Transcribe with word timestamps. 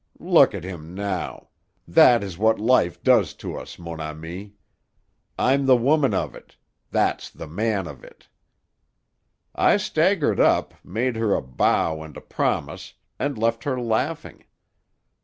Look 0.17 0.55
at 0.55 0.63
him 0.63 0.95
now! 0.95 1.49
That 1.87 2.23
is 2.23 2.35
what 2.35 2.57
life 2.59 3.03
does 3.03 3.35
to 3.35 3.55
us, 3.55 3.77
mon 3.77 3.99
ami. 3.99 4.55
I'm 5.37 5.67
the 5.67 5.77
woman 5.77 6.11
of 6.11 6.33
it: 6.33 6.55
that's 6.89 7.29
the 7.29 7.45
man 7.45 7.85
of 7.85 8.03
it.' 8.03 8.27
I 9.53 9.77
staggered 9.77 10.39
up, 10.39 10.73
made 10.83 11.17
her 11.17 11.35
a 11.35 11.41
bow 11.43 12.01
and 12.01 12.17
a 12.17 12.21
promise, 12.21 12.95
and 13.19 13.37
left 13.37 13.63
her 13.65 13.79
laughing. 13.79 14.45